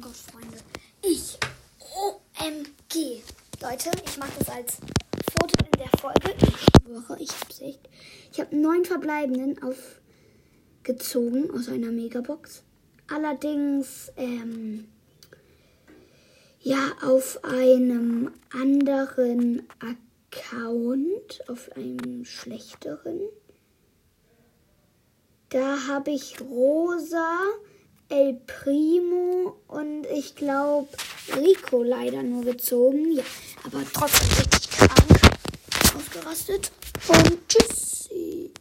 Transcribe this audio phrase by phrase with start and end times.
[0.00, 0.56] mein Gott, Freunde.
[1.02, 1.38] Ich.
[1.78, 3.22] OMG.
[3.60, 4.76] Leute, ich mache das als
[5.32, 6.34] Foto in der Folge.
[6.40, 7.88] Ich schwöre, ich hab's echt.
[8.32, 12.62] Ich habe neun verbleibenden aufgezogen aus einer Megabox.
[13.08, 14.88] Allerdings, ähm,
[16.60, 23.20] ja, auf einem anderen Account, auf einem schlechteren.
[25.48, 27.38] Da habe ich Rosa,
[28.10, 30.88] El Primo und ich glaube
[31.36, 33.12] Rico leider nur gezogen.
[33.12, 33.22] Ja,
[33.64, 35.20] aber trotzdem richtig krank
[35.96, 36.72] ausgerastet.
[37.06, 37.99] Und tschüss.